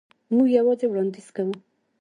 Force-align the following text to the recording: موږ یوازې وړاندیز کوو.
موږ 0.35 0.47
یوازې 0.57 0.85
وړاندیز 0.89 1.27
کوو. 1.35 1.53